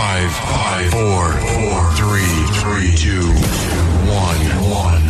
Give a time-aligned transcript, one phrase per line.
[0.00, 3.26] Five, five, four, four, three, three, two,
[4.08, 4.40] one,
[4.72, 5.04] one.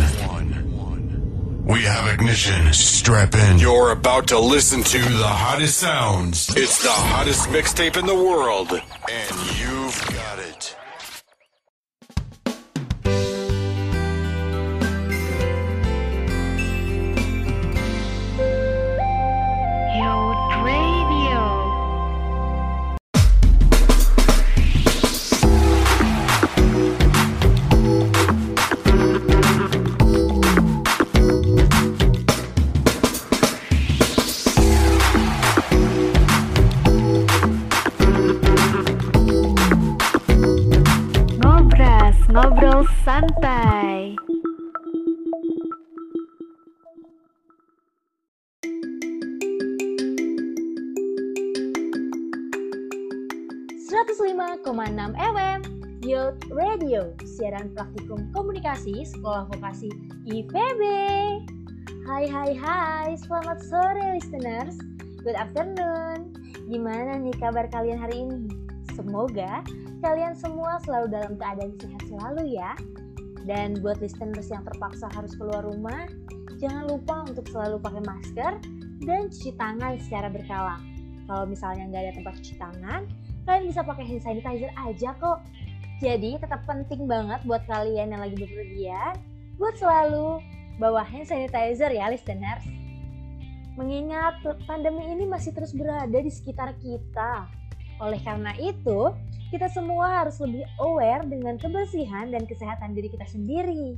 [1.65, 2.73] We have ignition.
[2.73, 3.57] Strap in.
[3.57, 6.53] You're about to listen to the hottest sounds.
[6.57, 10.20] It's the hottest mixtape in the world, and you've got
[57.41, 59.89] siaran praktikum komunikasi Sekolah Vokasi
[60.29, 60.81] IPB.
[62.05, 64.77] Hai hai hai, selamat sore listeners.
[65.25, 66.37] Good afternoon.
[66.69, 68.45] Gimana nih kabar kalian hari ini?
[68.93, 69.65] Semoga
[70.05, 72.77] kalian semua selalu dalam keadaan sehat selalu ya.
[73.49, 76.05] Dan buat listeners yang terpaksa harus keluar rumah,
[76.61, 78.53] jangan lupa untuk selalu pakai masker
[79.01, 80.77] dan cuci tangan secara berkala.
[81.25, 83.01] Kalau misalnya nggak ada tempat cuci tangan,
[83.49, 85.41] kalian bisa pakai hand sanitizer aja kok.
[86.01, 89.21] Jadi tetap penting banget buat kalian yang lagi bepergian,
[89.61, 90.41] buat selalu
[90.81, 92.65] bawa hand sanitizer ya listeners.
[93.77, 97.45] Mengingat pandemi ini masih terus berada di sekitar kita.
[98.01, 99.13] Oleh karena itu,
[99.53, 103.93] kita semua harus lebih aware dengan kebersihan dan kesehatan diri kita sendiri.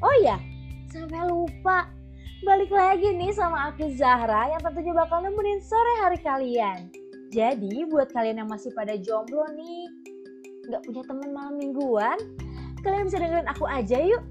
[0.00, 0.40] Oh ya,
[0.88, 1.84] sampai lupa.
[2.40, 6.88] Balik lagi nih sama aku Zahra yang tentunya bakal nemenin sore hari kalian.
[7.28, 9.86] Jadi buat kalian yang masih pada jomblo nih,
[10.70, 12.18] nggak punya teman malam mingguan,
[12.86, 14.22] kalian bisa dengerin aku aja yuk.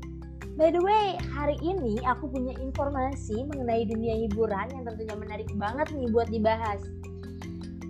[0.60, 5.88] By the way, hari ini aku punya informasi mengenai dunia hiburan yang tentunya menarik banget
[5.96, 6.84] nih buat dibahas.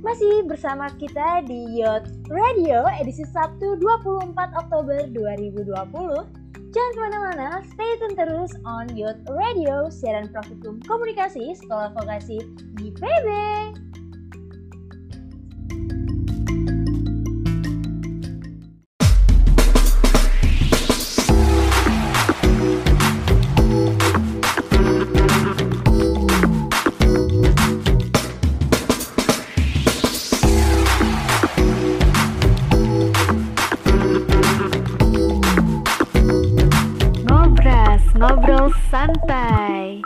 [0.05, 5.65] Masih bersama kita di Yacht Radio edisi Sabtu 24 Oktober 2020.
[6.69, 12.37] Jangan ke mana-mana, stay tune terus on Yacht Radio, siaran praktikum komunikasi Sekolah Vokasi
[12.77, 13.09] IPB.
[13.09, 13.88] Ngobras,
[39.09, 40.05] santai.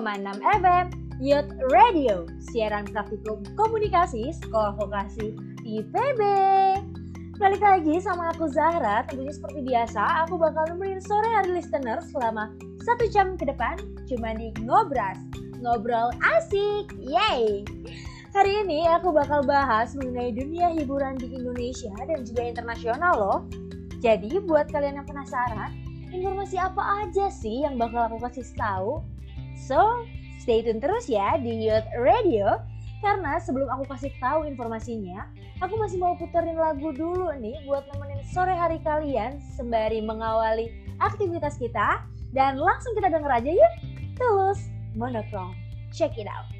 [0.00, 0.86] enam FM
[1.22, 6.20] Youth Radio, siaran praktikum komunikasi Sekolah Vokasi IPB.
[7.38, 12.50] Balik lagi sama aku Zahra, tentunya seperti biasa aku bakal nemenin sore hari listener selama
[12.82, 13.78] satu jam ke depan
[14.10, 15.20] cuma di Ngobras,
[15.62, 17.62] ngobrol asik, yay!
[18.30, 23.38] Hari ini aku bakal bahas mengenai dunia hiburan di Indonesia dan juga internasional loh.
[23.98, 25.74] Jadi buat kalian yang penasaran,
[26.14, 29.02] informasi apa aja sih yang bakal aku kasih tahu?
[29.58, 30.06] So,
[30.38, 32.62] stay tune terus ya di Youth Radio
[33.02, 35.26] karena sebelum aku kasih tahu informasinya,
[35.58, 40.70] aku masih mau puterin lagu dulu nih buat nemenin sore hari kalian sembari mengawali
[41.02, 43.74] aktivitas kita dan langsung kita denger aja yuk.
[44.14, 45.58] Tulus Monochrome.
[45.90, 46.59] Check it out.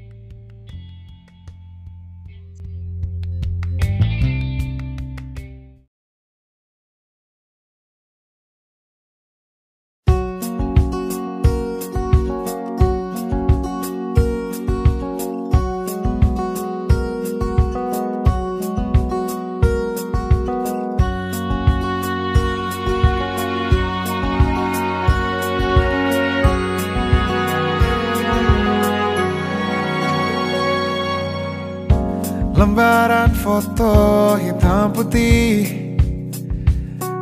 [33.61, 35.69] Foto hitam putih.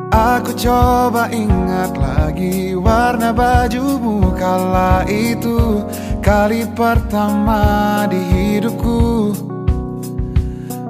[0.10, 5.84] Aku coba ingat lagi warna bajumu kala itu.
[6.24, 9.36] Kali pertama di hidupku.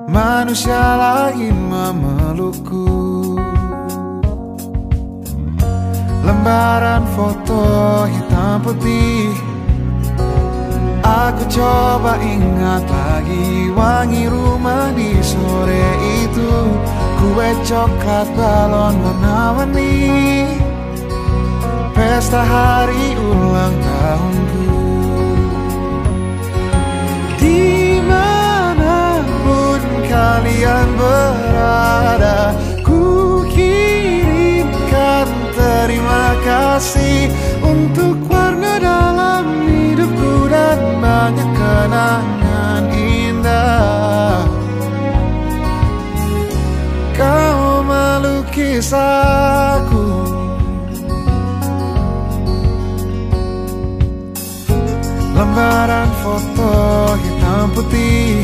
[0.10, 2.86] Manusia lain memelukku.
[6.26, 7.62] Lembaran foto
[8.06, 9.49] hitam putih
[11.10, 15.90] Aku coba ingat lagi wangi rumah di sore
[16.22, 16.54] itu.
[17.18, 20.46] Kue coklat balon warna-warni
[21.98, 24.70] pesta hari ulang tahunku.
[27.42, 32.52] Di mana pun kalian berada
[32.84, 37.32] Ku kirimkan terima kasih
[37.64, 38.29] Untuk
[40.60, 44.44] dan banyak kenangan indah
[47.16, 50.08] Kau melukis aku
[55.32, 56.76] Lembaran foto
[57.24, 58.44] hitam putih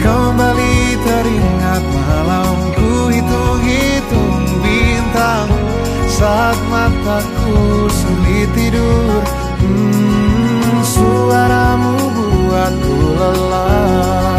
[0.00, 5.48] Kembali teringat malamku hitung-hitung bintang.
[6.08, 9.20] Saat mataku sulit tidur
[9.60, 10.19] hmm,
[11.00, 14.29] Suaramu buatku lelap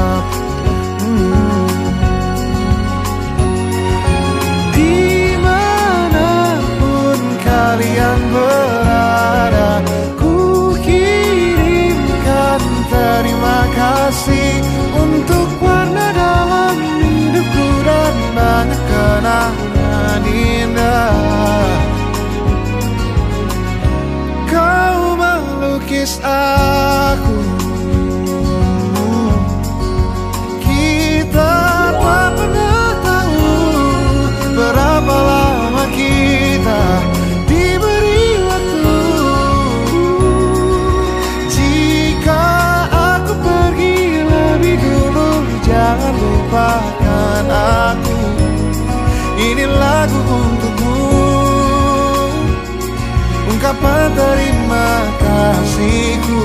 [53.81, 56.41] Terima kasihku.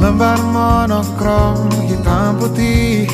[0.00, 3.06] Lembar monokrom hitam putih.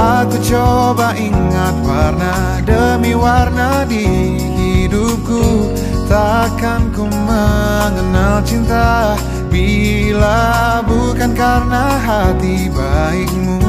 [0.00, 4.06] Aku coba ingat warna demi warna di
[4.38, 5.74] hidupku.
[6.10, 9.14] Takkan ku mengenal cinta
[9.50, 13.59] Bila bukan karena hati baikmu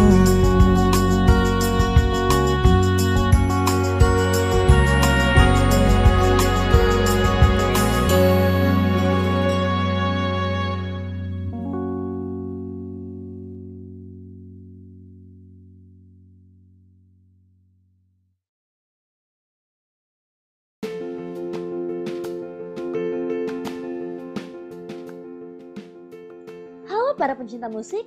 [27.22, 28.02] para pencinta musik,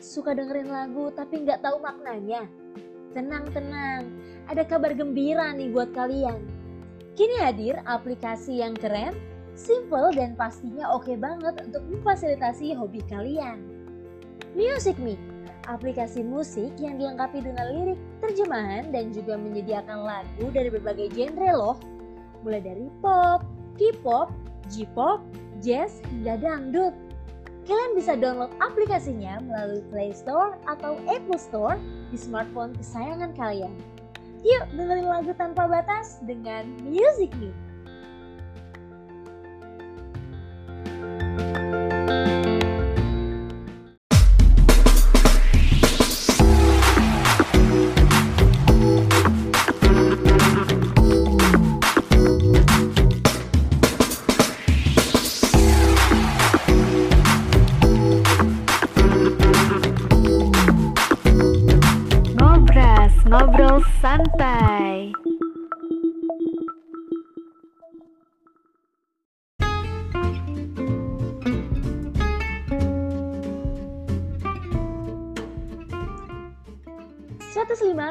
[0.00, 2.48] suka dengerin lagu tapi nggak tahu maknanya?
[3.12, 4.08] Tenang-tenang,
[4.48, 6.40] ada kabar gembira nih buat kalian.
[7.20, 9.12] Kini hadir aplikasi yang keren,
[9.52, 13.60] simple dan pastinya oke banget untuk memfasilitasi hobi kalian.
[14.56, 15.20] Music Me,
[15.68, 21.76] aplikasi musik yang dilengkapi dengan lirik, terjemahan, dan juga menyediakan lagu dari berbagai genre loh.
[22.40, 23.44] Mulai dari pop,
[23.76, 24.32] K-pop,
[24.72, 25.20] J-pop,
[25.60, 27.05] jazz, hingga dangdut.
[27.66, 31.74] Kalian bisa download aplikasinya melalui Play Store atau Apple Store
[32.14, 33.74] di smartphone kesayangan kalian.
[34.46, 37.50] Yuk dengerin lagu tanpa batas dengan Music Me.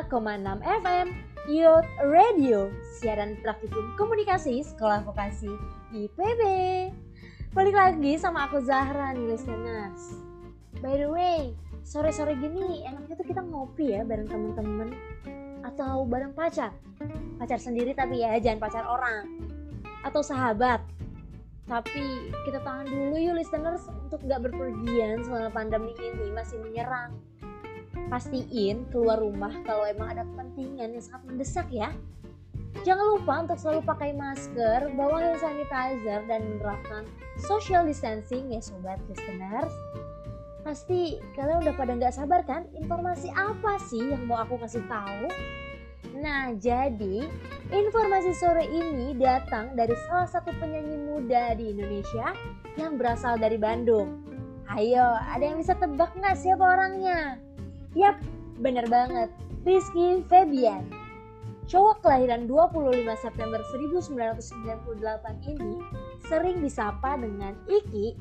[0.05, 1.07] 105,6 FM
[1.49, 2.69] Youth Radio,
[3.01, 5.49] siaran praktikum komunikasi sekolah vokasi
[5.97, 6.41] IPB.
[7.57, 10.21] Balik lagi sama aku Zahra nih listeners.
[10.77, 14.93] By the way, sore-sore gini enaknya tuh kita ngopi ya bareng temen-temen
[15.65, 16.69] atau bareng pacar.
[17.41, 19.25] Pacar sendiri tapi ya jangan pacar orang
[20.05, 20.85] atau sahabat.
[21.65, 27.17] Tapi kita tahan dulu yuk listeners untuk gak berpergian selama pandemi ini masih menyerang
[28.05, 31.89] Pastiin keluar rumah kalau emang ada kepentingan yang sangat mendesak ya.
[32.83, 37.07] Jangan lupa untuk selalu pakai masker, bawa hand sanitizer, dan menerapkan
[37.41, 39.71] social distancing ya sobat listeners.
[40.61, 45.29] Pasti kalian udah pada nggak sabar kan informasi apa sih yang mau aku kasih tahu?
[46.19, 47.25] Nah jadi
[47.69, 52.33] informasi sore ini datang dari salah satu penyanyi muda di Indonesia
[52.75, 54.25] yang berasal dari Bandung.
[54.65, 57.37] Ayo, ada yang bisa tebak nggak siapa orangnya?
[57.95, 58.19] Yap,
[58.59, 59.31] bener banget.
[59.63, 60.83] Rizky Febian.
[61.65, 63.63] Cowok kelahiran 25 September
[64.11, 65.81] 1998 ini
[66.27, 68.19] sering disapa dengan Iki.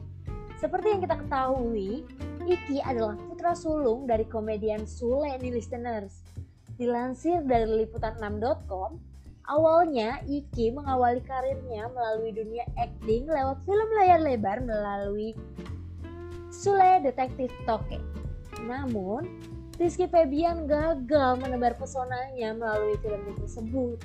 [0.62, 2.06] Seperti yang kita ketahui,
[2.46, 6.22] Iki adalah putra sulung dari komedian Sule di Listeners.
[6.78, 8.96] Dilansir dari liputan6.com,
[9.50, 15.34] awalnya Iki mengawali karirnya melalui dunia acting lewat film layar lebar melalui
[16.48, 18.00] Sule Detektif Toke.
[18.64, 19.28] Namun,
[19.74, 23.98] Rizky Febian gagal menebar pesonanya melalui film tersebut.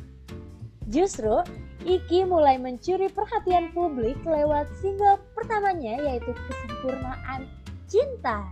[0.89, 1.45] Justru,
[1.85, 7.47] Iki mulai mencuri perhatian publik lewat single pertamanya yaitu Kesempurnaan
[7.85, 8.49] Cinta.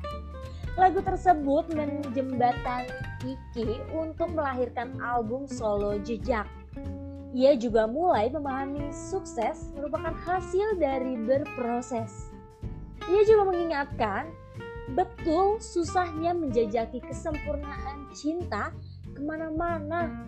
[0.78, 2.94] Lagu tersebut menjembatani
[3.26, 6.46] Iki untuk melahirkan album solo Jejak.
[7.34, 12.30] Ia juga mulai memahami sukses merupakan hasil dari berproses.
[13.10, 14.30] Ia juga mengingatkan
[14.96, 18.72] betul susahnya menjajaki kesempurnaan cinta
[19.12, 20.28] ke mana-mana.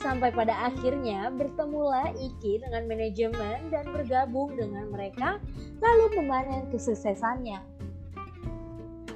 [0.00, 5.36] Sampai pada akhirnya bertemulah Iki dengan manajemen dan bergabung dengan mereka
[5.84, 7.60] lalu memanen kesuksesannya.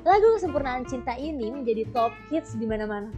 [0.04, 3.08] Lagu Kesempurnaan Cinta ini menjadi top hits di mana-mana.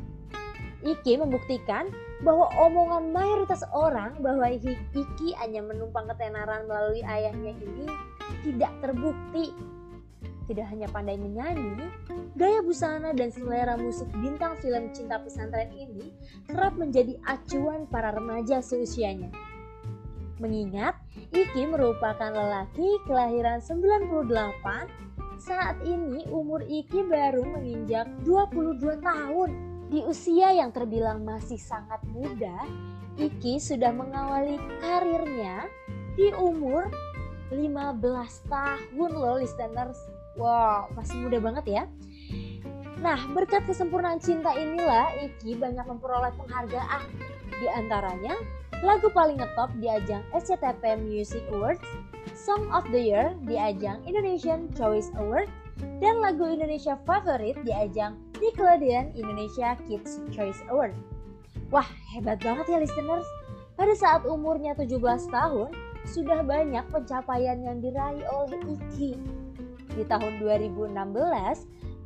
[0.87, 1.91] Iki membuktikan
[2.23, 7.91] bahwa omongan mayoritas orang bahwa Iki hanya menumpang ketenaran melalui ayahnya ini
[8.47, 9.51] tidak terbukti
[10.47, 11.91] tidak hanya pandai menyanyi,
[12.39, 16.15] gaya busana dan selera musik bintang film cinta pesantren ini
[16.47, 19.31] kerap menjadi acuan para remaja seusianya.
[20.39, 20.95] Mengingat
[21.35, 24.31] Iki merupakan lelaki kelahiran 98,
[25.43, 29.51] saat ini umur Iki baru menginjak 22 tahun.
[29.87, 32.55] Di usia yang terbilang masih sangat muda,
[33.17, 35.67] Iki sudah mengawali karirnya
[36.15, 36.87] di umur
[37.49, 38.03] 15
[38.51, 41.83] tahun loh listeners Wow, masih muda banget ya.
[43.01, 47.03] Nah, berkat kesempurnaan cinta inilah Iki banyak memperoleh penghargaan.
[47.57, 48.37] Di antaranya,
[48.85, 51.85] lagu paling ngetop di ajang SCTV Music Awards,
[52.37, 55.49] Song of the Year di ajang Indonesian Choice Award,
[56.01, 60.93] dan lagu Indonesia favorit di ajang Nickelodeon Indonesia Kids Choice Award.
[61.73, 63.29] Wah, hebat banget ya listeners.
[63.77, 65.69] Pada saat umurnya 17 tahun,
[66.09, 69.36] sudah banyak pencapaian yang diraih oleh Iki
[69.97, 70.93] di tahun 2016,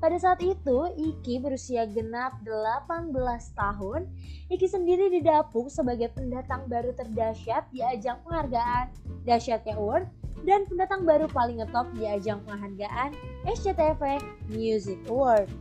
[0.01, 3.13] pada saat itu Iki berusia genap 18
[3.53, 4.09] tahun.
[4.49, 8.89] Iki sendiri didapuk sebagai pendatang baru terdahsyat di ajang penghargaan
[9.29, 10.09] Dahsyatnya Award
[10.49, 13.13] dan pendatang baru paling ngetop di ajang penghargaan
[13.45, 15.53] SCTV Music Award.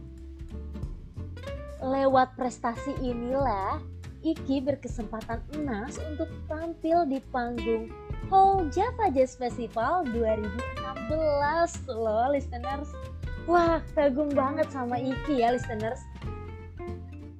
[1.84, 3.84] Lewat prestasi inilah
[4.20, 7.88] Iki berkesempatan emas untuk tampil di panggung
[8.28, 12.92] Hall Java Jazz Festival 2016 loh listeners.
[13.48, 16.04] Wah kagum banget sama Iki ya listeners.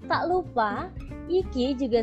[0.08, 0.88] Tak lupa
[1.30, 2.02] Iki juga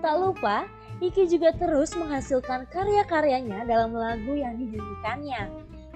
[0.00, 0.64] Tak lupa,
[1.00, 5.48] Iki juga terus menghasilkan karya-karyanya dalam lagu yang dinyanyikannya.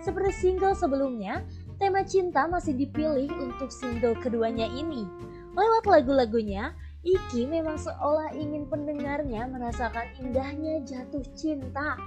[0.04, 1.40] Seperti single sebelumnya,
[1.78, 5.06] tema cinta masih dipilih untuk single keduanya ini.
[5.54, 12.00] Lewat lagu-lagunya, Iki memang seolah ingin pendengarnya merasakan indahnya jatuh cinta.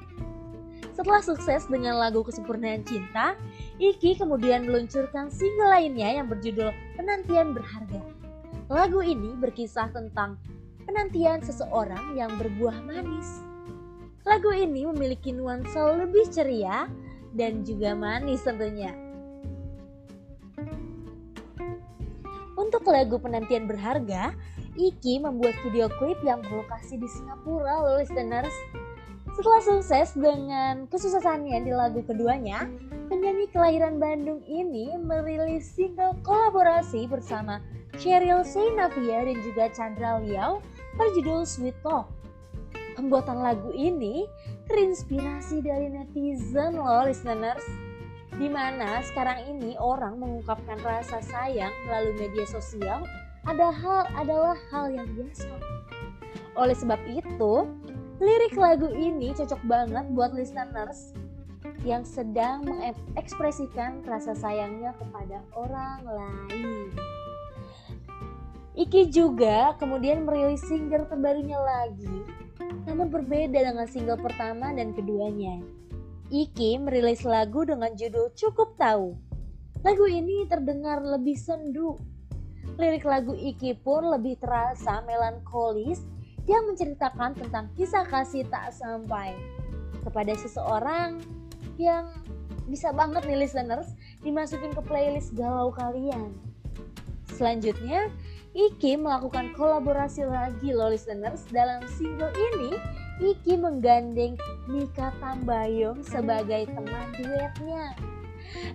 [0.97, 3.38] Setelah sukses dengan lagu Kesempurnaan Cinta,
[3.77, 8.01] Iki kemudian meluncurkan single lainnya yang berjudul Penantian Berharga.
[8.67, 10.41] Lagu ini berkisah tentang
[10.89, 13.45] penantian seseorang yang berbuah manis.
[14.25, 16.89] Lagu ini memiliki nuansa lebih ceria
[17.31, 19.07] dan juga manis tentunya.
[22.67, 24.36] Untuk lagu Penantian Berharga,
[24.75, 28.51] Iki membuat video klip yang berlokasi di Singapura loh listeners.
[29.39, 32.67] Setelah sukses dengan kesuksesannya di lagu keduanya,
[33.07, 37.63] penyanyi kelahiran Bandung ini merilis single kolaborasi bersama
[37.95, 40.59] Cheryl Seinavia dan juga Chandra Liao
[41.00, 42.12] berjudul Sweet Talk.
[43.00, 44.27] Pembuatan lagu ini
[44.67, 47.63] terinspirasi dari netizen loh listeners
[48.38, 53.01] di mana sekarang ini orang mengungkapkan rasa sayang melalui media sosial
[53.50, 55.50] ada hal adalah hal yang biasa.
[56.53, 57.53] Oleh sebab itu,
[58.22, 61.17] lirik lagu ini cocok banget buat listeners
[61.82, 66.91] yang sedang mengekspresikan rasa sayangnya kepada orang lain.
[68.77, 72.22] Iki juga kemudian merilis single terbarunya lagi,
[72.86, 75.58] namun berbeda dengan single pertama dan keduanya.
[76.27, 79.15] Iki merilis lagu dengan judul Cukup Tahu.
[79.79, 81.96] Lagu ini terdengar lebih sendu.
[82.75, 86.03] Lirik lagu Iki pun lebih terasa melankolis
[86.43, 89.39] yang menceritakan tentang kisah kasih tak sampai
[90.03, 91.24] kepada seseorang
[91.79, 92.12] yang
[92.67, 96.36] bisa banget nih listeners dimasukin ke playlist galau kalian.
[97.31, 98.12] Selanjutnya,
[98.51, 102.75] Iki melakukan kolaborasi lagi loh listeners dalam single ini
[103.17, 104.38] Iki menggandeng
[104.69, 107.97] Mika Tambayong sebagai teman duetnya.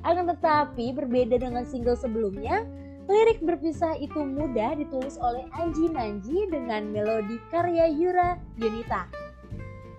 [0.02, 2.66] Akan tetapi berbeda dengan single sebelumnya,
[3.06, 9.06] lirik berpisah itu mudah ditulis oleh Anji Nanji dengan melodi karya Yura Yunita.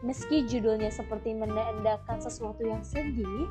[0.03, 3.47] Meski judulnya seperti menandakan sesuatu yang sedih,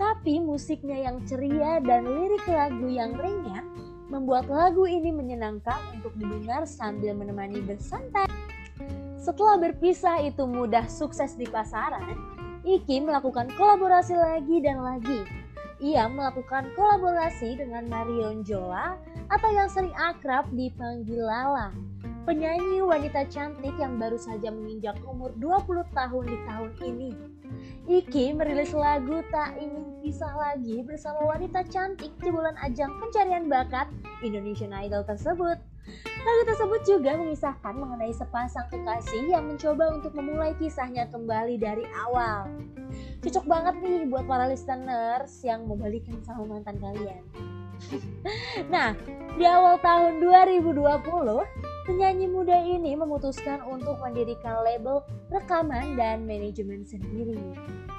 [0.00, 3.68] tapi musiknya yang ceria dan lirik lagu yang ringan
[4.08, 8.51] membuat lagu ini menyenangkan untuk didengar sambil menemani bersantai.
[9.22, 12.18] Setelah berpisah itu mudah sukses di pasaran,
[12.62, 15.22] Iki melakukan kolaborasi lagi dan lagi.
[15.82, 18.94] Ia melakukan kolaborasi dengan Marion Jola
[19.30, 21.74] atau yang sering akrab dipanggil Lala.
[22.22, 27.10] Penyanyi wanita cantik yang baru saja menginjak umur 20 tahun di tahun ini.
[27.90, 33.90] Iki merilis lagu Tak Ingin Pisah Lagi bersama wanita cantik di bulan ajang pencarian bakat
[34.22, 35.71] Indonesian Idol tersebut.
[36.22, 42.46] Lagu tersebut juga mengisahkan mengenai sepasang kekasih yang mencoba untuk memulai kisahnya kembali dari awal.
[43.22, 47.22] Cocok banget nih buat para listeners yang mau balikan sama mantan kalian.
[48.74, 48.94] nah,
[49.34, 50.78] di awal tahun 2020,
[51.90, 55.02] penyanyi muda ini memutuskan untuk mendirikan label
[55.34, 57.38] rekaman dan manajemen sendiri.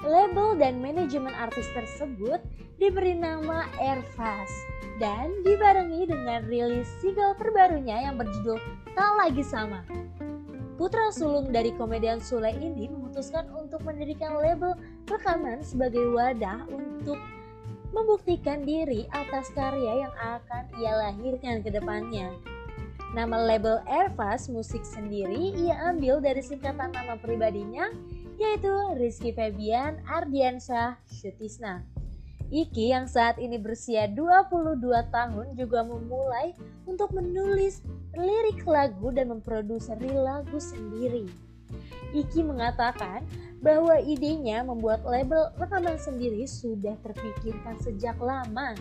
[0.04, 2.36] Label dan manajemen artis tersebut
[2.76, 4.52] diberi nama Airfast
[5.00, 8.60] dan dibarengi dengan rilis single terbarunya yang berjudul
[8.92, 9.80] Tak Lagi Sama.
[10.76, 14.76] Putra sulung dari komedian Sule ini memutuskan untuk mendirikan label
[15.08, 17.16] rekaman sebagai wadah untuk
[17.96, 22.28] membuktikan diri atas karya yang akan ia lahirkan ke depannya.
[23.16, 27.88] Nama label Airfast Musik sendiri ia ambil dari singkatan nama pribadinya
[28.36, 31.86] yaitu Rizky Febian Ardiansyah Sutisna.
[32.52, 34.78] Iki yang saat ini berusia 22
[35.10, 37.80] tahun juga memulai untuk menulis
[38.14, 41.26] lirik lagu dan memproduseri lagu sendiri.
[42.14, 43.26] Iki mengatakan
[43.58, 48.76] bahwa idenya membuat label rekaman sendiri sudah terpikirkan sejak lama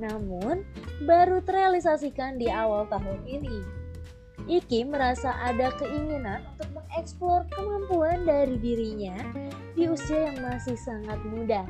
[0.00, 0.64] namun
[1.04, 3.81] baru terrealisasikan di awal tahun ini.
[4.50, 9.14] Iki merasa ada keinginan untuk mengeksplor kemampuan dari dirinya
[9.78, 11.62] di usia yang masih sangat muda.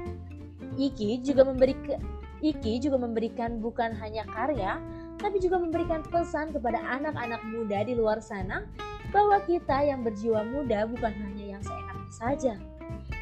[0.80, 2.00] Iki juga memberi ke,
[2.42, 4.82] Iki juga memberikan bukan hanya karya,
[5.22, 8.66] tapi juga memberikan pesan kepada anak-anak muda di luar sana
[9.14, 12.54] bahwa kita yang berjiwa muda bukan hanya yang seenaknya saja,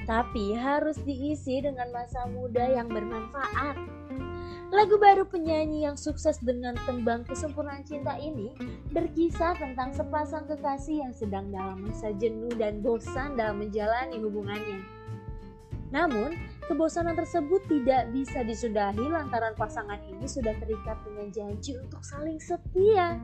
[0.09, 4.00] tapi harus diisi dengan masa muda yang bermanfaat.
[4.71, 8.55] Lagu baru penyanyi yang sukses dengan tembang kesempurnaan cinta ini
[8.95, 15.01] berkisah tentang sepasang kekasih yang sedang dalam masa jenuh dan bosan dalam menjalani hubungannya.
[15.91, 16.39] Namun,
[16.71, 23.19] kebosanan tersebut tidak bisa disudahi lantaran pasangan ini sudah terikat dengan janji untuk saling setia.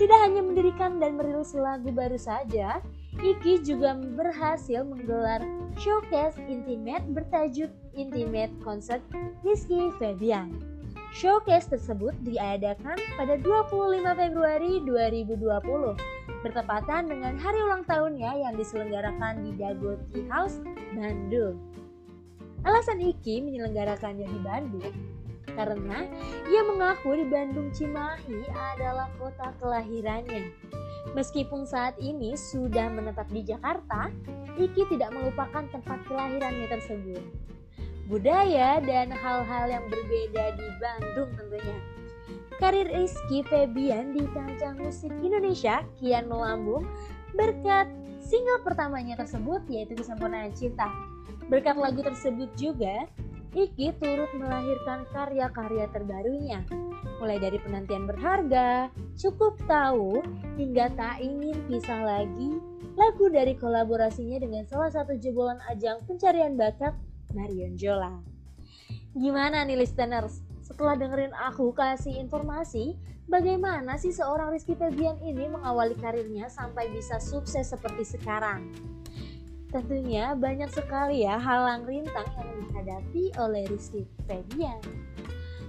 [0.00, 2.80] Tidak hanya mendirikan dan merilis lagu baru saja,
[3.20, 5.40] Iki juga berhasil menggelar
[5.80, 9.00] showcase intimate bertajuk Intimate Concert
[9.40, 10.52] Rizky Febian.
[11.16, 15.40] Showcase tersebut diadakan pada 25 Februari 2020
[16.44, 20.60] bertepatan dengan hari ulang tahunnya yang diselenggarakan di Dago Tea House,
[20.92, 21.56] Bandung.
[22.68, 24.94] Alasan Iki menyelenggarakannya di Bandung
[25.56, 26.04] karena
[26.50, 30.52] ia mengaku di Bandung Cimahi adalah kota kelahirannya.
[31.14, 34.10] Meskipun saat ini sudah menetap di Jakarta,
[34.56, 37.20] Iki tidak melupakan tempat kelahirannya tersebut.
[38.08, 41.78] Budaya dan hal-hal yang berbeda di Bandung tentunya.
[42.56, 46.88] Karir Rizky Febian di kancah musik Indonesia kian melambung
[47.36, 47.84] berkat
[48.24, 50.88] single pertamanya tersebut yaitu Kesempurnaan Cinta.
[51.52, 53.04] Berkat lagu tersebut juga,
[53.56, 56.60] Iki turut melahirkan karya-karya terbarunya,
[57.16, 60.20] mulai dari penantian berharga, cukup tahu,
[60.60, 62.60] hingga tak ingin pisah lagi,
[63.00, 66.92] lagu dari kolaborasinya dengan salah satu jebolan ajang pencarian bakat,
[67.32, 68.20] Marion Jola.
[69.16, 70.44] Gimana nih listeners?
[70.60, 72.92] Setelah dengerin aku kasih informasi,
[73.24, 78.68] bagaimana sih seorang Rizky Febian ini mengawali karirnya sampai bisa sukses seperti sekarang?
[79.70, 84.78] Tentunya banyak sekali ya halang rintang yang dihadapi oleh Rizky Febian.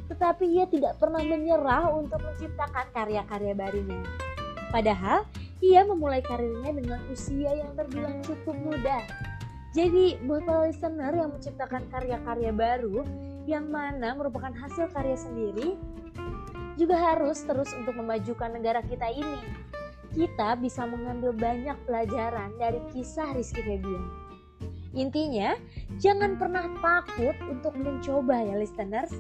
[0.08, 4.02] Tetapi ia tidak pernah menyerah untuk menciptakan karya-karya barunya.
[4.70, 5.26] Padahal
[5.60, 9.02] ia memulai karirnya dengan usia yang terbilang cukup muda.
[9.74, 13.04] Jadi buat para listener yang menciptakan karya-karya baru
[13.50, 15.78] yang mana merupakan hasil karya sendiri
[16.78, 19.42] juga harus terus untuk memajukan negara kita ini
[20.18, 24.02] kita bisa mengambil banyak pelajaran dari kisah Rizky Febian.
[24.98, 25.54] Intinya,
[26.02, 29.14] jangan pernah takut untuk mencoba ya listeners.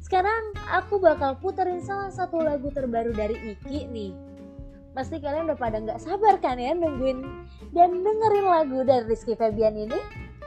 [0.00, 4.12] Sekarang aku bakal puterin salah satu lagu terbaru dari Iki nih.
[4.96, 7.20] Pasti kalian udah pada nggak sabar kan ya nungguin
[7.76, 10.00] dan dengerin lagu dari Rizky Febian ini?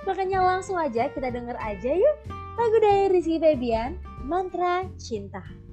[0.06, 2.18] Makanya langsung aja kita denger aja yuk
[2.58, 5.65] lagu dari Rizky Febian, Mantra Cinta.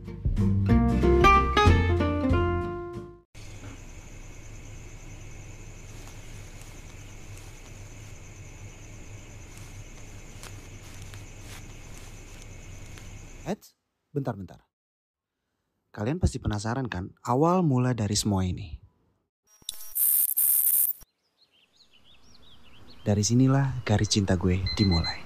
[14.12, 14.60] Eits, bentar-bentar.
[15.92, 18.76] Kalian pasti penasaran kan awal mula dari semua ini?
[23.02, 25.21] Dari sinilah garis cinta gue dimulai.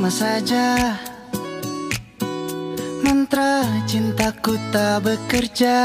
[0.00, 0.96] Sama-sama saja.
[3.04, 5.76] Mantra cintaku tak bekerja.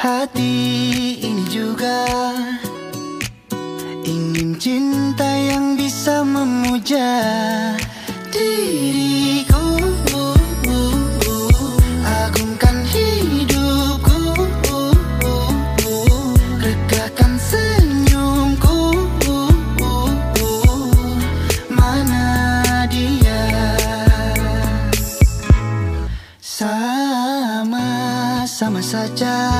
[0.00, 0.56] Hati
[1.20, 2.08] ini juga
[4.00, 7.20] Ingin cinta yang bisa memuja.
[8.32, 8.85] Diriku
[28.96, 29.55] saja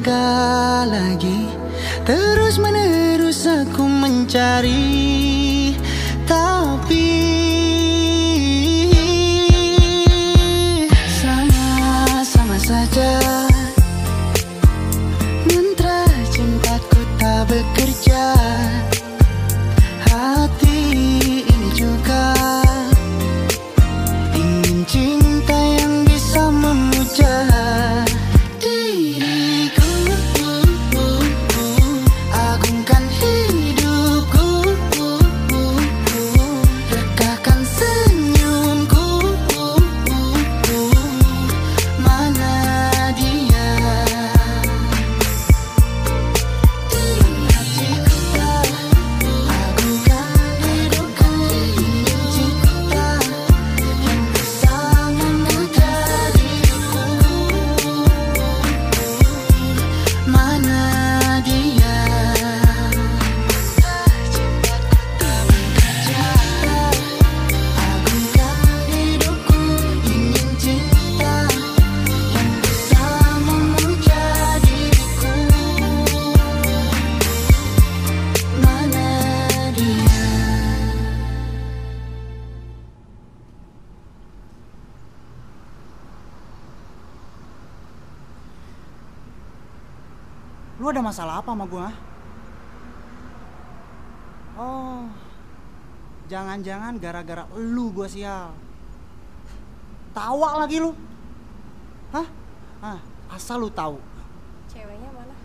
[0.00, 1.46] gagal lagi.
[2.02, 4.83] Terus menerus aku mencari
[91.04, 91.92] masalah apa sama gua?
[94.56, 95.04] Oh,
[96.32, 98.56] jangan-jangan gara-gara lu gua sial.
[100.16, 100.96] Tawa lagi lu.
[102.16, 102.26] Hah?
[102.80, 102.98] Ah,
[103.36, 104.00] asal lu tahu.
[104.72, 105.36] Ceweknya mana?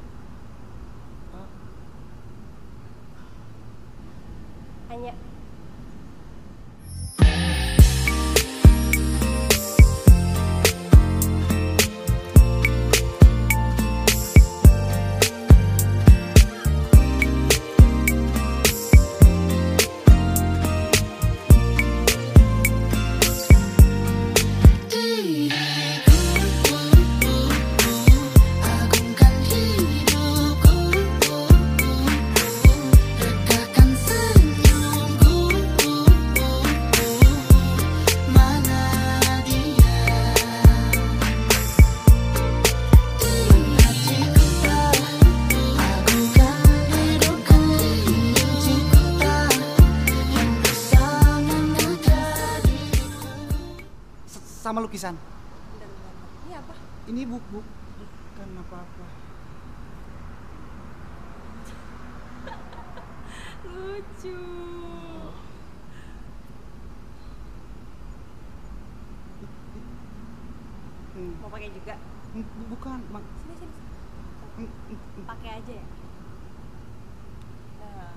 [4.90, 5.14] Hanya
[7.20, 7.49] Agungkan
[54.80, 55.16] sama lukisan.
[56.48, 56.72] Ini apa?
[57.12, 57.68] Ini buk buk
[58.00, 59.06] bukan apa-apa.
[63.76, 64.40] Lucu.
[71.12, 72.00] Hmm, Mau pakai juga?
[72.32, 73.00] hmm, bukan.
[73.44, 73.76] Sini sini.
[74.56, 74.68] sini.
[74.96, 75.28] Hmm.
[75.28, 75.86] Pakai aja ya.
[77.84, 78.16] Nah,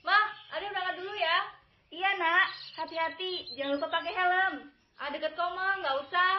[0.00, 1.36] Mah, Ade berangkat dulu ya.
[2.00, 2.48] Iya nak,
[2.80, 4.72] hati-hati, jangan lupa pakai helm.
[4.96, 6.34] Ada deket koma, nggak usah.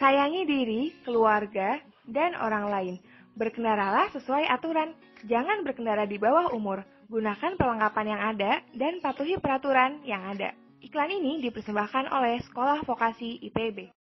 [0.00, 1.76] Sayangi diri, keluarga,
[2.08, 2.94] dan orang lain.
[3.36, 4.96] Berkendaralah sesuai aturan.
[5.28, 6.80] Jangan berkendara di bawah umur.
[7.12, 10.56] Gunakan perlengkapan yang ada dan patuhi peraturan yang ada.
[10.80, 13.92] Iklan ini dipersembahkan oleh Sekolah Vokasi IPB.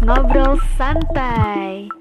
[0.00, 1.99] Ngobrol santai.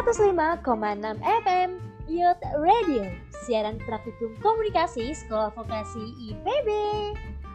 [0.00, 1.76] Enam FM
[2.08, 3.04] Youth Radio
[3.44, 6.68] Siaran praktikum komunikasi Sekolah Vokasi IPB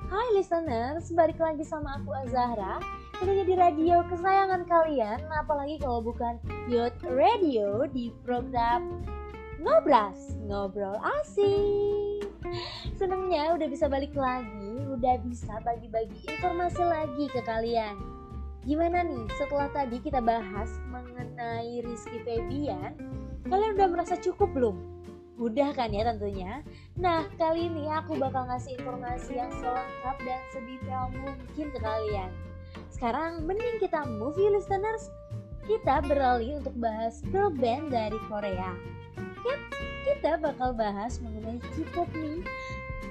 [0.06, 2.78] Hai listeners, balik lagi sama aku Azahra.
[3.18, 6.38] Tentunya di radio kesayangan kalian Apalagi kalau bukan
[6.70, 9.02] Youth Radio di program
[9.66, 12.30] Ngobras, ngobrol asik.
[12.94, 18.15] Senengnya udah bisa balik lagi Udah bisa bagi-bagi informasi lagi ke kalian
[18.66, 22.98] Gimana nih setelah tadi kita bahas mengenai Rizky Febian
[23.46, 24.76] Kalian udah merasa cukup belum?
[25.38, 26.66] Udah kan ya tentunya?
[26.98, 32.34] Nah kali ini aku bakal ngasih informasi yang selengkap dan sedetail mungkin ke kalian.
[32.90, 35.14] Sekarang mending kita you listeners.
[35.66, 38.74] Kita beralih untuk bahas girl band dari Korea.
[39.46, 39.62] Yap,
[40.10, 42.42] kita bakal bahas mengenai K-pop nih.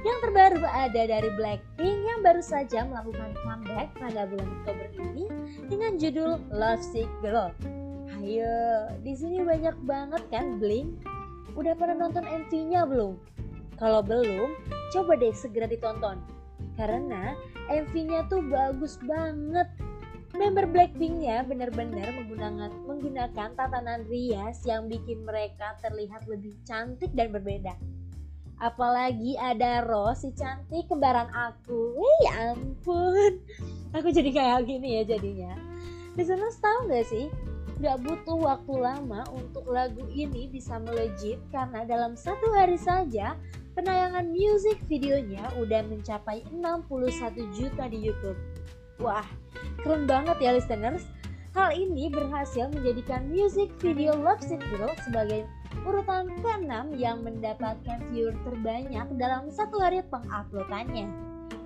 [0.02, 5.33] Yang terbaru ada dari Blackpink yang baru saja melakukan comeback pada bulan Oktober ini
[5.68, 7.48] dengan judul Love Sick Girl.
[8.20, 11.04] Ayo, di sini banyak banget kan Blink?
[11.56, 13.16] Udah pada nonton MV-nya belum?
[13.80, 14.54] Kalau belum,
[14.92, 16.20] coba deh segera ditonton.
[16.76, 17.32] Karena
[17.68, 19.68] MV-nya tuh bagus banget.
[20.34, 27.78] Member Blackpink-nya benar-benar menggunakan menggunakan tatanan rias yang bikin mereka terlihat lebih cantik dan berbeda.
[28.62, 31.98] Apalagi ada Rose si cantik kembaran aku.
[31.98, 33.42] Wih ya ampun.
[33.94, 35.52] Aku jadi kayak gini ya jadinya.
[36.14, 37.26] Listeners tahu gak sih?
[37.82, 43.34] Gak butuh waktu lama untuk lagu ini bisa melejit karena dalam satu hari saja
[43.74, 48.38] penayangan music videonya udah mencapai 61 juta di YouTube.
[49.02, 49.26] Wah,
[49.82, 51.02] keren banget ya listeners.
[51.54, 55.46] Hal ini berhasil menjadikan music video Love Sick Girl sebagai
[55.86, 61.06] urutan ke-6 yang mendapatkan viewer terbanyak dalam satu hari penguploadannya.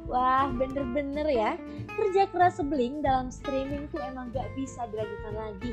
[0.05, 1.57] Wah, bener-bener ya,
[1.89, 5.73] kerja keras sebeling dalam streaming tuh emang gak bisa diragukan lagi.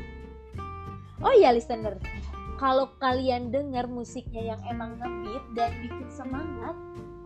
[1.20, 2.00] Oh iya listener,
[2.56, 6.76] kalau kalian dengar musiknya yang emang ngebeat dan bikin semangat,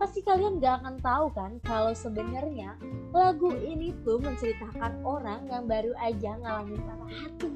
[0.00, 2.72] pasti kalian gak akan tahu kan kalau sebenarnya
[3.12, 7.50] lagu ini tuh menceritakan orang yang baru aja ngalamin patah hati.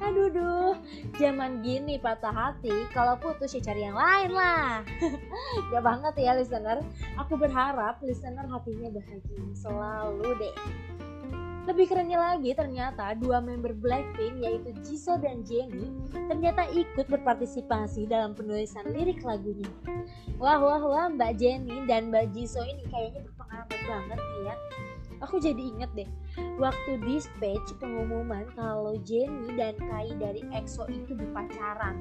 [0.00, 0.74] Aduh duh,
[1.20, 4.82] zaman gini patah hati, kalau putus ya cari yang lain lah.
[5.70, 6.82] Gak banget ya listener,
[7.14, 10.56] aku berharap listener hatinya bahagia selalu deh.
[11.70, 15.86] Lebih kerennya lagi ternyata dua member Blackpink yaitu Jisoo dan Jennie
[16.26, 19.70] ternyata ikut berpartisipasi dalam penulisan lirik lagunya.
[20.42, 24.54] Wah wah wah Mbak Jennie dan Mbak Jisoo ini kayaknya berpengalaman banget nih ya.
[25.22, 26.10] Aku jadi inget deh
[26.58, 31.94] waktu dispatch pengumuman kalau Jennie dan Kai dari EXO itu berpacaran.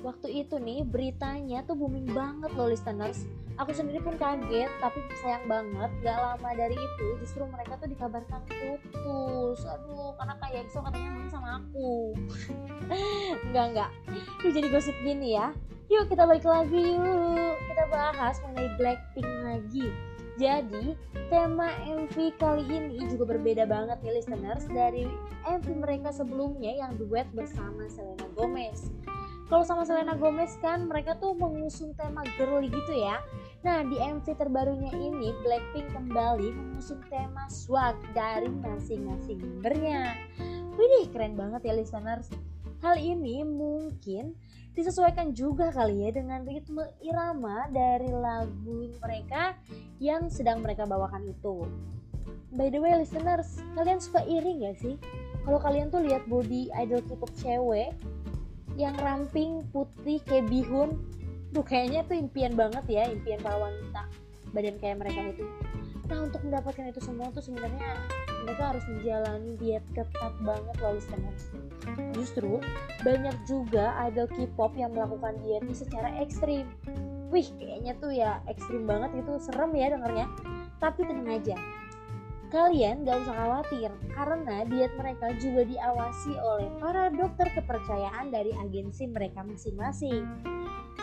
[0.00, 3.26] Waktu itu nih beritanya tuh booming banget loh listeners
[3.58, 8.38] Aku sendiri pun kaget, tapi sayang banget gak lama dari itu justru mereka tuh dikabarkan
[8.46, 9.66] putus.
[9.66, 12.14] Aduh, karena kayak EXO katanya main sama aku.
[13.50, 13.90] enggak enggak.
[14.46, 15.50] Yuk jadi gosip gini ya.
[15.90, 17.54] Yuk kita balik lagi yuk.
[17.66, 19.86] Kita bahas mengenai Blackpink lagi.
[20.38, 20.94] Jadi,
[21.26, 25.02] tema MV kali ini juga berbeda banget nih listeners dari
[25.42, 28.86] MV mereka sebelumnya yang duet bersama Selena Gomez
[29.48, 33.20] kalau sama Selena Gomez kan mereka tuh mengusung tema girly gitu ya
[33.64, 40.14] nah di MV terbarunya ini Blackpink kembali mengusung tema swag dari masing-masing membernya
[40.78, 42.30] Wih keren banget ya listeners
[42.78, 44.38] Hal ini mungkin
[44.78, 49.58] disesuaikan juga kali ya dengan ritme irama dari lagu mereka
[49.98, 51.66] yang sedang mereka bawakan itu.
[52.54, 54.94] By the way listeners, kalian suka iri gak sih?
[55.42, 57.90] Kalau kalian tuh lihat body idol K-pop cewek
[58.78, 60.94] yang ramping putih kayak bihun.
[61.50, 64.06] Tuh kayaknya tuh impian banget ya impian para wanita.
[64.54, 65.44] Badan kayak mereka itu.
[66.08, 67.98] Nah untuk mendapatkan itu semua tuh sebenarnya
[68.46, 71.52] mereka harus menjalani diet ketat banget loh listeners
[72.16, 72.58] justru
[73.06, 76.66] banyak juga idol K-pop yang melakukan diet ini secara ekstrim.
[77.28, 80.26] Wih kayaknya tuh ya ekstrim banget itu serem ya dengernya.
[80.78, 81.56] Tapi tenang aja
[82.48, 89.04] Kalian gak usah khawatir karena diet mereka juga diawasi oleh para dokter kepercayaan dari agensi
[89.04, 90.24] mereka masing-masing.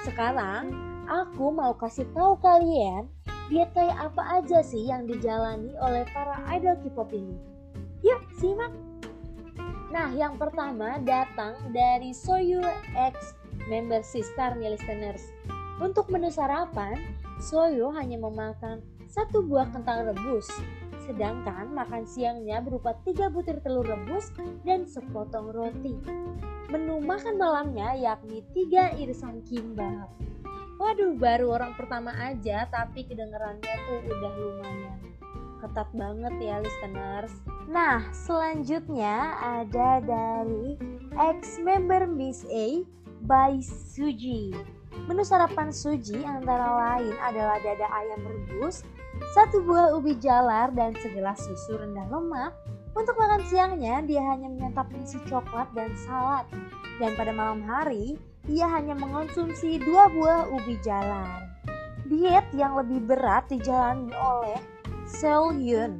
[0.02, 0.74] Sekarang
[1.06, 3.06] aku mau kasih tahu kalian
[3.54, 7.38] diet kayak apa aja sih yang dijalani oleh para idol K-pop ini.
[8.02, 8.74] Yuk simak.
[9.94, 12.66] Nah yang pertama datang dari Soyu
[12.98, 13.38] X
[13.70, 15.30] member sister nih listeners.
[15.78, 16.98] Untuk menu sarapan,
[17.38, 20.50] Soyu hanya memakan satu buah kentang rebus,
[21.06, 24.34] Sedangkan makan siangnya berupa tiga butir telur rebus
[24.66, 25.96] dan sepotong roti.
[26.74, 30.10] Menu makan malamnya yakni tiga irisan kimbap.
[30.76, 35.06] Waduh, baru orang pertama aja tapi kedengerannya tuh udah lumayan
[35.66, 37.34] ketat banget ya listeners.
[37.66, 40.78] Nah, selanjutnya ada dari
[41.18, 42.86] ex-member Miss A
[43.26, 44.54] by Suji.
[45.10, 48.86] Menu sarapan Suji antara lain adalah dada ayam rebus,
[49.36, 52.52] satu buah ubi jalar, dan segelas susu rendah lemak.
[52.96, 56.48] Untuk makan siangnya, dia hanya menyantap nasi coklat dan salad.
[57.00, 58.16] Dan pada malam hari,
[58.48, 61.44] ia hanya mengonsumsi dua buah ubi jalar.
[62.06, 64.62] Diet yang lebih berat dijalani oleh
[65.10, 66.00] Seo Yun.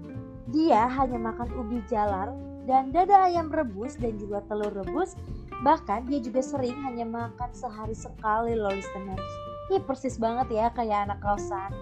[0.54, 2.30] Dia hanya makan ubi jalar
[2.70, 5.18] dan dada ayam rebus dan juga telur rebus.
[5.66, 9.26] Bahkan dia juga sering hanya makan sehari sekali loh listeners.
[9.66, 11.74] Ini persis banget ya kayak anak kosan.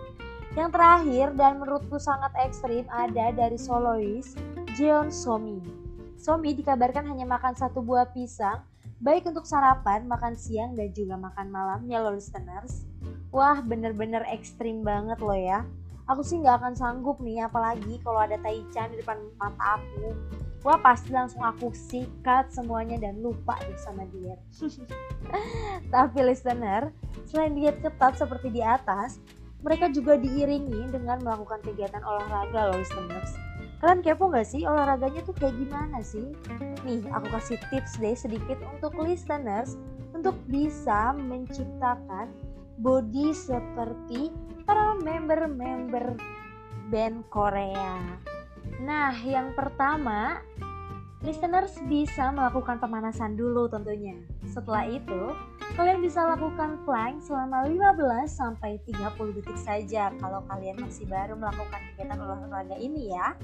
[0.54, 4.38] Yang terakhir dan menurutku sangat ekstrim ada dari solois
[4.78, 5.58] Jeon Somi.
[6.14, 8.62] Somi dikabarkan hanya makan satu buah pisang,
[9.02, 12.86] baik untuk sarapan, makan siang, dan juga makan malamnya loh listeners.
[13.34, 15.66] Wah bener-bener ekstrim banget loh ya.
[16.06, 20.14] Aku sih nggak akan sanggup nih, apalagi kalau ada Taichan di depan mata aku.
[20.62, 24.38] Wah pasti langsung aku sikat semuanya dan lupa deh sama diet.
[25.94, 26.94] Tapi listener,
[27.26, 29.18] selain diet ketat seperti di atas,
[29.64, 33.32] mereka juga diiringi dengan melakukan kegiatan olahraga loh listeners.
[33.80, 36.32] Kalian kepo gak sih olahraganya tuh kayak gimana sih?
[36.88, 39.76] Nih aku kasih tips deh sedikit untuk listeners
[40.16, 42.32] untuk bisa menciptakan
[42.80, 44.32] body seperti
[44.64, 46.16] para member-member
[46.88, 48.00] band Korea.
[48.84, 50.40] Nah yang pertama
[51.24, 54.20] listeners bisa melakukan pemanasan dulu tentunya.
[54.52, 55.32] Setelah itu,
[55.80, 61.80] kalian bisa lakukan plank selama 15 sampai 30 detik saja kalau kalian masih baru melakukan
[61.96, 63.40] kegiatan olahraga ini ya.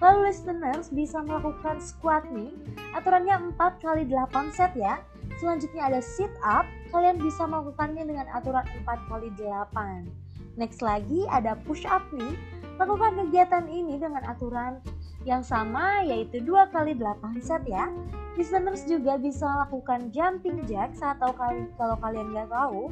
[0.00, 2.56] Lalu listeners bisa melakukan squat nih.
[2.96, 5.04] Aturannya 4 kali 8 set ya.
[5.36, 6.64] Selanjutnya ada sit up.
[6.88, 10.08] Kalian bisa melakukannya dengan aturan 4 kali 8.
[10.56, 12.34] Next lagi ada push up nih.
[12.80, 14.80] Lakukan kegiatan ini dengan aturan
[15.28, 17.92] yang sama yaitu 2 kali 8 set ya.
[18.40, 22.88] Listeners juga bisa lakukan jumping jacks atau kali, kalau kalian nggak tahu,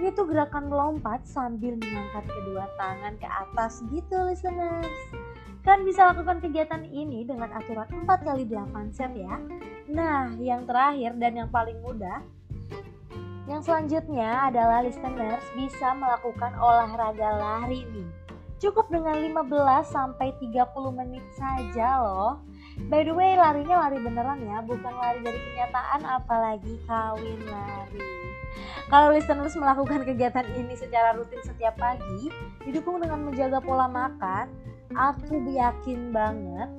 [0.00, 4.88] ini tuh gerakan melompat sambil mengangkat kedua tangan ke atas gitu listeners.
[5.66, 9.36] Kan bisa lakukan kegiatan ini dengan aturan 4 kali 8 set ya.
[9.90, 12.22] Nah, yang terakhir dan yang paling mudah,
[13.50, 18.25] yang selanjutnya adalah listeners bisa melakukan olahraga lari nih.
[18.56, 19.52] Cukup dengan 15
[19.84, 20.64] sampai 30
[20.96, 22.40] menit saja loh.
[22.88, 28.04] By the way, larinya lari beneran ya, bukan lari dari kenyataan apalagi kawin lari.
[28.88, 32.32] Kalau listeners melakukan kegiatan ini secara rutin setiap pagi,
[32.64, 34.48] didukung dengan menjaga pola makan,
[34.94, 36.70] aku yakin banget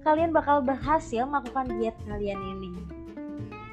[0.00, 2.72] kalian bakal berhasil melakukan diet kalian ini.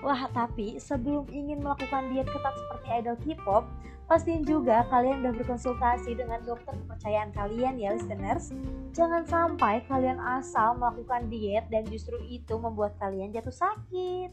[0.04, 3.64] Wah, tapi sebelum ingin melakukan diet ketat seperti idol K-pop,
[4.08, 8.56] pastiin juga kalian udah berkonsultasi dengan dokter kepercayaan kalian ya listeners.
[8.96, 14.32] Jangan sampai kalian asal melakukan diet dan justru itu membuat kalian jatuh sakit.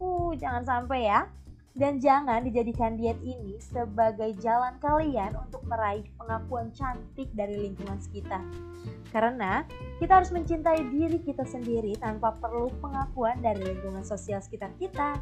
[0.00, 1.28] Uh, jangan sampai ya.
[1.70, 8.42] Dan jangan dijadikan diet ini sebagai jalan kalian untuk meraih pengakuan cantik dari lingkungan sekitar.
[9.14, 9.62] Karena
[10.02, 15.18] kita harus mencintai diri kita sendiri tanpa perlu pengakuan dari lingkungan sosial sekitar kita.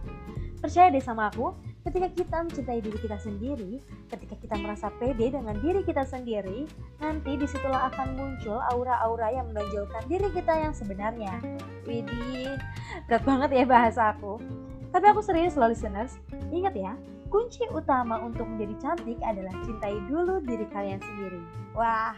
[0.58, 1.54] Percaya deh sama aku,
[1.86, 3.78] ketika kita mencintai diri kita sendiri,
[4.10, 6.66] ketika kita merasa pede dengan diri kita sendiri,
[6.98, 11.38] nanti di situlah akan muncul aura-aura yang menonjolkan diri kita yang sebenarnya.
[11.86, 12.58] Widih,
[13.06, 14.42] berat banget ya bahasa aku.
[14.88, 16.16] Tapi aku serius loh listeners,
[16.48, 16.96] ingat ya,
[17.28, 21.40] kunci utama untuk menjadi cantik adalah cintai dulu diri kalian sendiri.
[21.76, 22.16] Wah,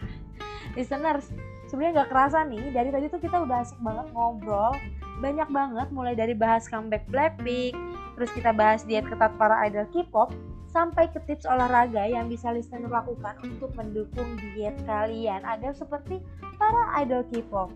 [0.79, 1.27] listeners,
[1.67, 4.71] sebenarnya gak kerasa nih, dari tadi tuh kita udah asik banget ngobrol,
[5.19, 7.75] banyak banget mulai dari bahas comeback Blackpink,
[8.15, 10.31] terus kita bahas diet ketat para idol K-pop,
[10.71, 16.23] sampai ke tips olahraga yang bisa listener lakukan untuk mendukung diet kalian agar seperti
[16.55, 17.67] para idol K-pop.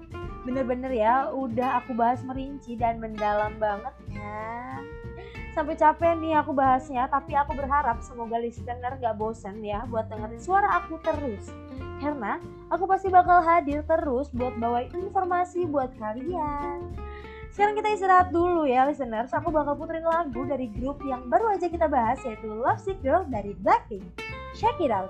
[0.46, 4.80] Bener-bener ya, udah aku bahas merinci dan mendalam banget ya.
[5.58, 10.38] Sampai capek nih aku bahasnya, tapi aku berharap semoga listener gak bosen ya buat dengerin
[10.38, 11.50] suara aku terus.
[11.98, 12.38] Karena
[12.70, 16.94] aku pasti bakal hadir terus buat bawa informasi buat kalian.
[17.56, 19.32] Sekarang kita istirahat dulu ya listeners.
[19.32, 23.24] Aku bakal puterin lagu dari grup yang baru aja kita bahas yaitu Love Sick Girl
[23.32, 24.04] dari Blackpink.
[24.60, 25.08] Check it out.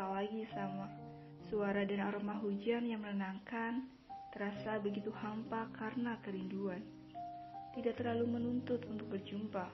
[0.00, 0.88] Tak lagi sama.
[1.52, 3.84] Suara dan aroma hujan yang menenangkan
[4.32, 6.80] terasa begitu hampa karena kerinduan.
[7.76, 9.68] Tidak terlalu menuntut untuk berjumpa,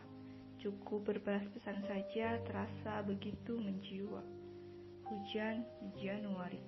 [0.59, 4.18] cukup berbalas pesan saja terasa begitu menjiwa.
[5.07, 5.62] Hujan
[5.95, 6.59] Januari.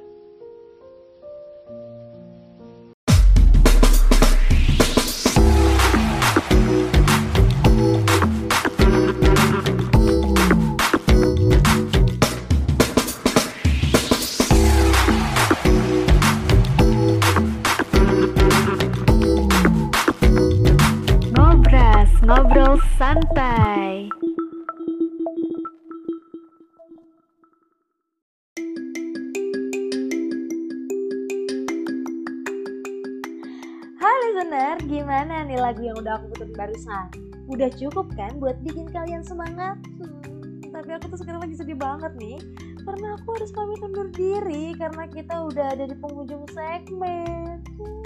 [35.20, 37.12] Gimana nih lagu yang udah aku putar barusan?
[37.52, 39.76] Udah cukup kan buat bikin kalian semangat?
[40.00, 42.40] Hmm, tapi aku tuh sekarang lagi sedih banget nih.
[42.88, 47.60] Karena aku harus pamit undur diri Karena kita udah ada di penghujung segmen.
[47.60, 48.00] Hmm,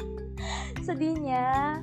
[0.82, 1.78] Sedihnya.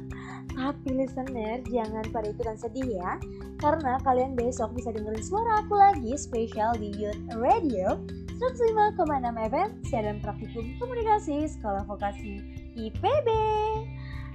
[0.50, 3.14] Tapi listener, jangan pada ikutan sedih ya.
[3.62, 8.02] Karena kalian besok bisa dengerin suara aku lagi Spesial di Youth Radio
[8.42, 8.98] 105,6
[9.46, 12.42] FM Siaran Praktikum Komunikasi Sekolah Vokasi
[12.74, 13.28] IPB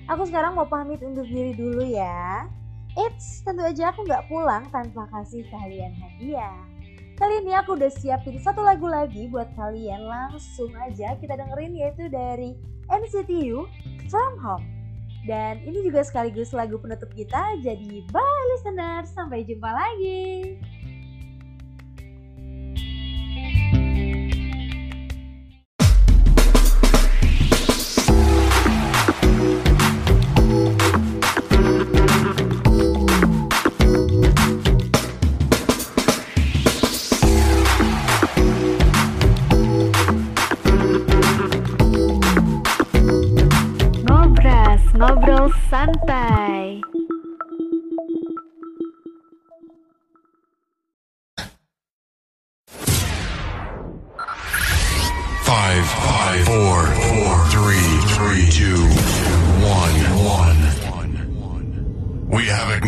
[0.05, 2.45] Aku sekarang mau pamit undur diri dulu ya.
[2.93, 6.61] Eits, tentu aja aku nggak pulang tanpa kasih kalian hadiah.
[7.17, 10.05] Kali ini aku udah siapin satu lagu lagi buat kalian.
[10.05, 12.53] Langsung aja kita dengerin yaitu dari
[12.85, 13.65] NCT U,
[14.05, 14.67] From Home.
[15.25, 17.57] Dan ini juga sekaligus lagu penutup kita.
[17.65, 20.61] Jadi bye listener, sampai jumpa lagi.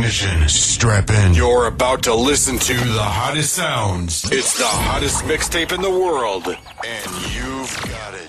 [0.08, 0.48] Ignition.
[0.48, 1.34] Strap in.
[1.34, 4.24] You're about to listen to the hottest sounds.
[4.32, 8.27] It's the hottest mixtape in the world, and you've got it.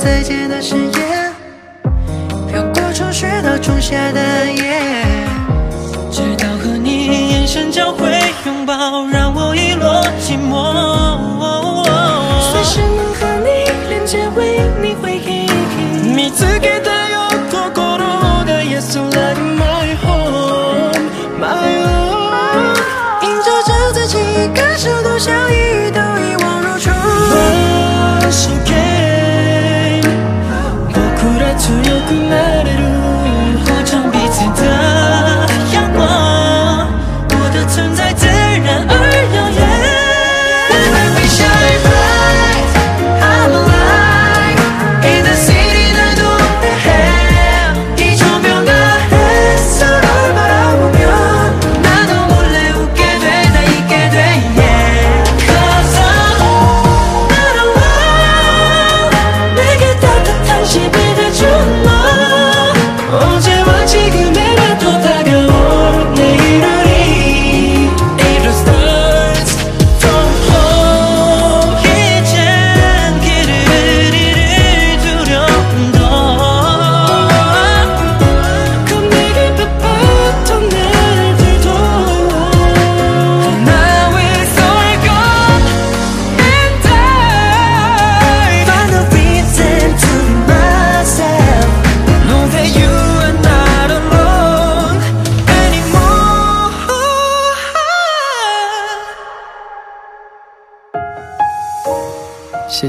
[0.00, 1.34] 再见的誓言
[2.48, 4.39] 飘过初雪到仲夏的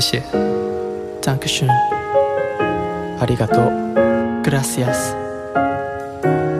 [0.01, 0.23] 谢谢
[1.21, 1.69] Dankeschön
[3.19, 3.65] ありがとう
[4.41, 5.15] Gracias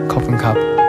[0.08, 0.81] コップンカップ Thank you